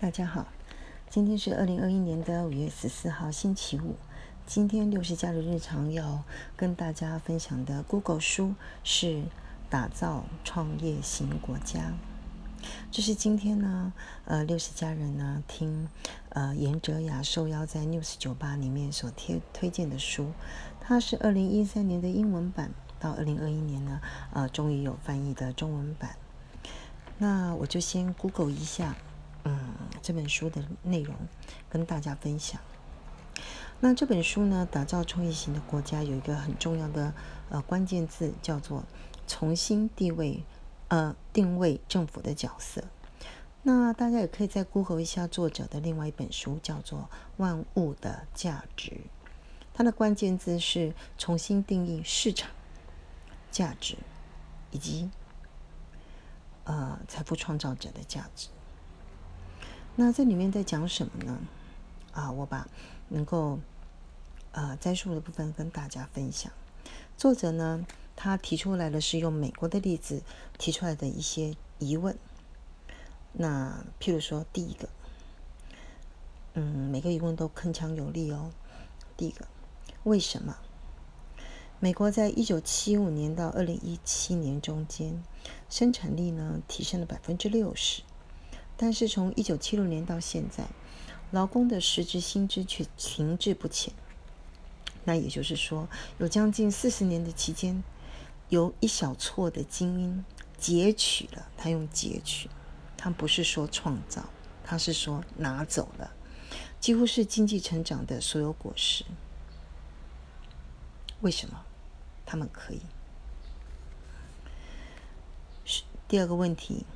[0.00, 0.46] 大家好，
[1.10, 3.96] 今天是二零二一年的五月十四号，星期五。
[4.46, 6.24] 今天六十家的日常要
[6.56, 9.06] 跟大家分享的 Google 书是
[9.68, 11.92] 《打造创业型国家》。
[12.90, 13.92] 这是今天呢，
[14.24, 15.86] 呃，六十家人呢听
[16.30, 20.32] 呃严哲雅受邀在 News 酒吧里面所贴推荐的书。
[20.80, 24.00] 它是二零一三年的英文版，到二零二一年呢，
[24.32, 26.16] 呃，终于有翻译的中文版。
[27.18, 28.96] 那我就先 Google 一下。
[30.10, 31.14] 这本书的内容
[31.68, 32.60] 跟大家分享。
[33.78, 37.14] 那这本书呢，打造创业型的国家有一个很重要的
[37.48, 38.82] 呃关键字，叫做
[39.28, 40.42] 重新地位
[40.88, 42.82] 呃定位政府的角色。
[43.62, 46.98] 那大家也可以再顾候一下作者的另外一本书，叫做
[47.36, 48.90] 《万物的价值》。
[49.72, 52.50] 它的关键字是重新定义市场
[53.52, 53.96] 价值
[54.72, 55.08] 以及
[56.64, 58.48] 呃财富创造者的价值。
[60.00, 61.38] 那这里面在讲什么呢？
[62.12, 62.66] 啊，我把
[63.10, 63.58] 能够
[64.52, 66.50] 呃摘述的部分跟大家分享。
[67.18, 67.84] 作者呢，
[68.16, 70.22] 他提出来的是用美国的例子
[70.56, 72.16] 提出来的一些疑问。
[73.34, 74.88] 那譬如说，第一个，
[76.54, 78.52] 嗯，每个疑问都铿锵有力哦。
[79.18, 79.46] 第一个，
[80.04, 80.56] 为什么
[81.78, 85.22] 美国在一九七五年到二零一七年中间
[85.68, 88.00] 生产力呢提升了百分之六十？
[88.82, 90.64] 但是从一九七六年到现在，
[91.32, 93.92] 劳工的实质薪资却停滞不前。
[95.04, 95.86] 那也就是说，
[96.16, 97.84] 有将近四十年的期间，
[98.48, 100.24] 由一小撮的精英
[100.56, 101.46] 截取了。
[101.58, 102.48] 他用截取，
[102.96, 104.30] 他不是说创造，
[104.64, 106.12] 他是说拿走了，
[106.80, 109.04] 几乎是经济成长的所有果实。
[111.20, 111.66] 为什么
[112.24, 112.80] 他们可以？
[115.66, 116.86] 是第二个问题。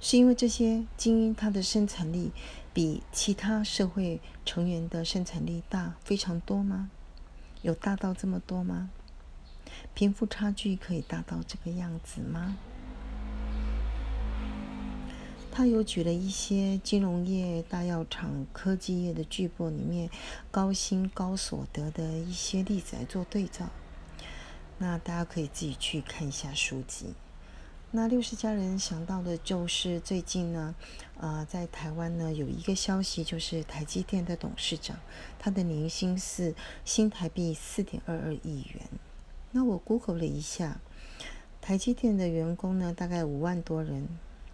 [0.00, 2.30] 是因为这些精英他的生产力
[2.72, 6.90] 比其他社会成员的生产力大非常多吗？
[7.62, 8.90] 有大到这么多吗？
[9.94, 12.56] 贫富差距可以大到这个样子吗？
[15.50, 20.08] 他有举了一些金融业、大药厂、科技业的巨擘里面
[20.52, 23.68] 高薪高所得的一些例子来做对照。
[24.78, 27.14] 那大家可以自己去看一下书籍。
[27.90, 30.74] 那六十家人想到的就是最近呢，
[31.18, 34.98] 呃，在台湾呢有一个消息，就是台积电的董事长，
[35.38, 36.54] 他的年薪是
[36.84, 38.82] 新台币四点二二亿元。
[39.52, 40.82] 那我 Google 了一下，
[41.62, 44.06] 台积电的员工呢大概五万多人，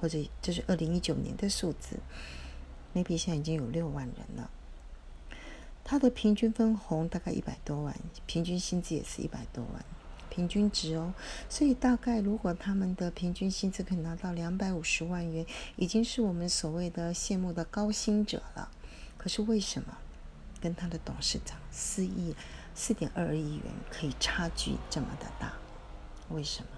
[0.00, 1.98] 或者这是二零一九年的数字
[2.94, 4.48] ，maybe 现在已经有六万人了。
[5.82, 9.84] 他的平均分红大概一百多万，平均薪资也是一百多万。
[10.36, 11.14] 平均值哦，
[11.48, 18.70] 所以大概如果他们的平均薪资可以拿到两百五十万元，已经是我们所谓的羡慕的高薪者了。
[19.16, 19.96] 可是为什么
[20.60, 22.36] 跟他的董事长四亿
[22.74, 25.54] 四点二亿元可以差距这么的大？
[26.28, 26.68] 为什么？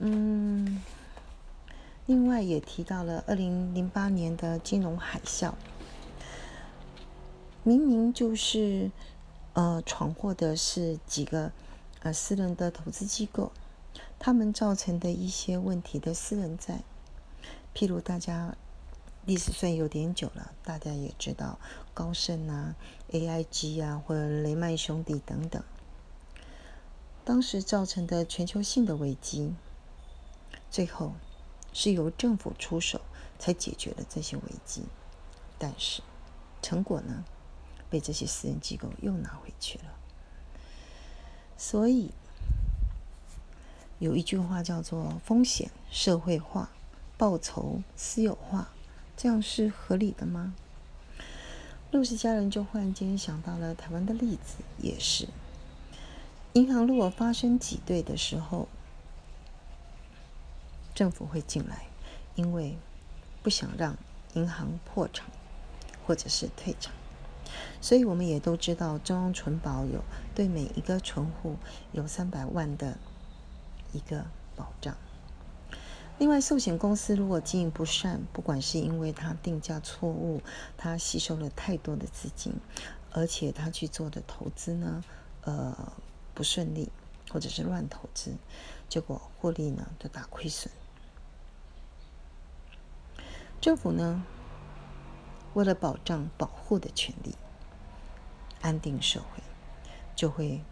[0.00, 0.82] 嗯，
[2.04, 5.54] 另外也提到了二零零八年的金融海啸，
[7.62, 8.90] 明明就是。
[9.58, 11.50] 呃，闯祸的是几个
[12.02, 13.50] 呃私人的投资机构，
[14.16, 16.82] 他们造成的一些问题的私人债，
[17.74, 18.56] 譬如大家
[19.26, 21.58] 历史算有点久了，大家也知道
[21.92, 22.76] 高盛啊、
[23.10, 25.60] AIG 啊或者雷曼兄弟等等，
[27.24, 29.52] 当时造成的全球性的危机，
[30.70, 31.14] 最后
[31.72, 33.00] 是由政府出手
[33.40, 34.84] 才解决了这些危机，
[35.58, 36.00] 但是
[36.62, 37.24] 成果呢？
[37.90, 39.84] 被这些私人机构又拿回去了，
[41.56, 42.10] 所以
[43.98, 46.70] 有一句话叫做“风险社会化，
[47.16, 48.68] 报酬私有化”，
[49.16, 50.54] 这样是合理的吗？
[51.90, 55.26] 六十家人就忽然间想到了台湾的例子，也是
[56.52, 58.68] 银行如果发生挤兑的时候，
[60.94, 61.86] 政府会进来，
[62.34, 62.76] 因为
[63.42, 63.96] 不想让
[64.34, 65.26] 银行破产
[66.06, 66.92] 或者是退场。
[67.80, 70.02] 所以我们也都知道，中央存保有
[70.34, 71.56] 对每一个存户
[71.92, 72.98] 有三百万的
[73.92, 74.96] 一个保障。
[76.18, 80.42] 另外，寿险公司如果经营不善，不管是因为它定价错误，
[80.76, 82.54] 它吸收了太多的资金，
[83.12, 85.04] 而且它去做的投资呢，
[85.42, 85.92] 呃，
[86.34, 86.90] 不顺利，
[87.30, 88.34] 或者是乱投资，
[88.88, 90.72] 结果获利呢都大亏损。
[93.60, 94.24] 政府呢，
[95.58, 97.34] 为了保障保护的权利。
[98.60, 99.42] 安定社会，
[100.14, 100.62] 就会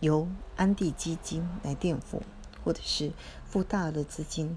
[0.00, 0.26] 由
[0.56, 2.20] 安定基金来垫付，
[2.64, 3.12] 或者是
[3.44, 4.56] 付大额的资金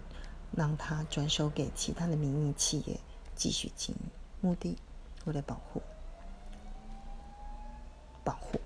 [0.56, 3.00] 让它转手给其他的民营企业
[3.36, 4.10] 继续经营，
[4.42, 4.76] 目的
[5.26, 5.84] 为了保护。
[8.24, 8.60] 保护。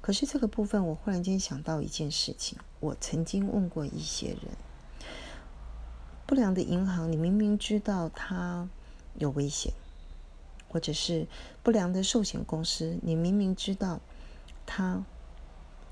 [0.00, 2.58] 可是这个部分，我忽然间想到一件事情。
[2.80, 4.56] 我曾经问过一些人：
[6.26, 8.68] 不良的银行，你明明知道它
[9.14, 9.72] 有危险，
[10.68, 11.28] 或者是
[11.62, 14.00] 不良的寿险公司，你明明知道
[14.66, 15.04] 它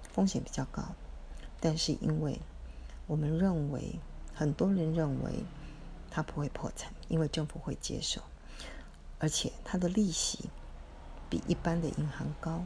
[0.02, 0.94] 风险比较高，
[1.60, 2.40] 但是因为
[3.06, 4.00] 我们认为，
[4.34, 5.44] 很多人认为
[6.10, 8.20] 它不会破产，因为政府会接手，
[9.18, 10.50] 而且它的利息。
[11.30, 12.64] 比一般的银行高，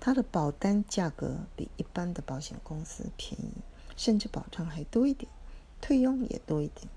[0.00, 3.52] 它的保单价格比一般的保险公司便宜，
[3.96, 5.30] 甚至保障还多一点，
[5.80, 6.88] 退佣也多一点。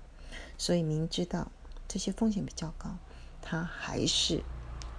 [0.58, 1.50] 所以明知道
[1.88, 2.96] 这些风险比较高，
[3.40, 4.42] 他还是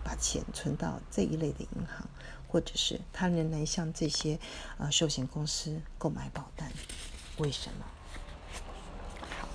[0.03, 2.09] 把钱存到这一类的银行，
[2.47, 4.39] 或者是他仍然向这些
[4.77, 6.71] 呃寿险公司购买保单。
[7.37, 7.85] 为什么？
[9.39, 9.47] 好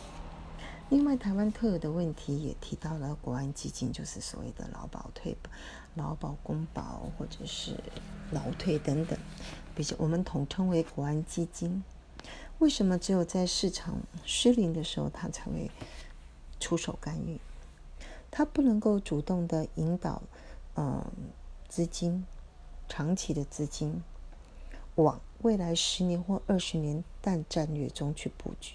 [0.89, 5.51] 另外，台湾特有的问题也提到了国安基金，就是所谓的劳保退保、
[5.95, 7.77] 劳保公保或者是
[8.31, 9.19] 劳退等等，
[9.75, 11.83] 比较我们统称为国安基金。
[12.59, 15.71] 为什么只有在市场失灵的时候，它才会
[16.59, 17.39] 出手干预？
[18.31, 20.23] 它不能够主动的引导，
[20.75, 21.05] 嗯，
[21.69, 22.27] 资金
[22.89, 24.03] 长期的资金
[24.97, 28.75] 往未来十年或二十年大战略中去布局，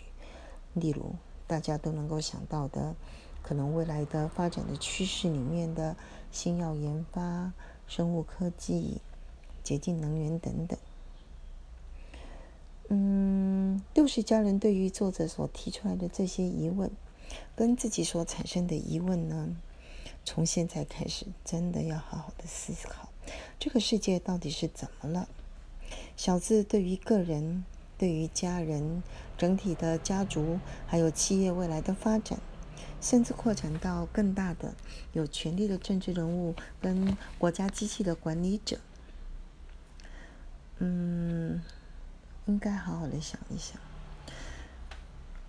[0.74, 1.16] 例如。
[1.48, 2.96] 大家都能够想到的，
[3.44, 5.98] 可能未来的发展的趋势里面的
[6.32, 7.52] 新药研发、
[7.90, 9.02] 生物科技、
[9.62, 10.80] 洁净能源等等。
[12.94, 16.92] 嗯，六十家人对于作者所提出来的这些疑问，
[17.56, 19.56] 跟自己所产生的疑问呢，
[20.26, 23.08] 从现在开始真的要好好的思考，
[23.58, 25.30] 这个世界到底是怎么了？
[26.18, 27.64] 小字对于个人。
[27.98, 29.04] 对于家人、
[29.38, 32.40] 整体的家族，还有企业未来的发展，
[33.00, 34.74] 甚至扩展到更大的
[35.14, 38.80] 有权力的政治人物跟国家机器的管理者，
[40.80, 41.62] 嗯，
[42.46, 43.80] 应该好好的想一想，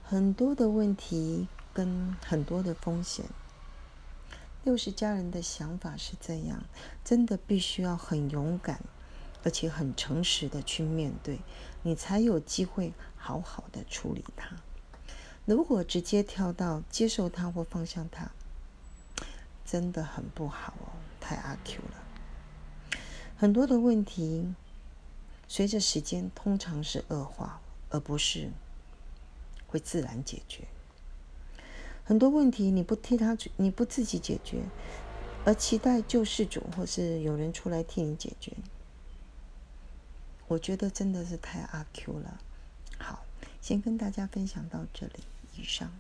[0.03, 3.27] 很多的问题跟很多的风险。
[4.65, 6.63] 六十家人的想法是这样，
[7.05, 8.81] 真的必须要很勇敢。
[9.45, 11.41] 而且很诚实的去面对，
[11.83, 14.57] 你才有机会好好的处理它。
[15.45, 18.31] 如果直接跳到接受它或放下它，
[19.65, 22.99] 真的很不好哦，太阿 Q 了。
[23.37, 24.55] 很多的问题
[25.55, 27.61] 随着时间通常是恶化，
[27.91, 28.51] 而不是
[29.67, 30.65] 会自然解决。
[32.05, 34.63] 很多问题你不替他，你不自己解决，
[35.45, 38.55] 而期待救世主或是有人出来替你解决。
[40.49, 42.41] 我觉得真的是太阿 Q 了。
[42.97, 43.23] 好，
[43.61, 45.23] 先跟大家分享到这里，
[45.59, 45.93] 以上。